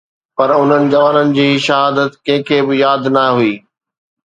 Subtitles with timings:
[0.35, 3.55] پر انهن جوانن جي شهادت ڪنهن کي به ياد نه هئي